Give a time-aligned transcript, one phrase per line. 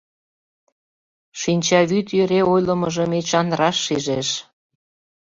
[1.39, 4.29] Шинчавӱд йӧре ойлымыжым Эчан раш шижеш.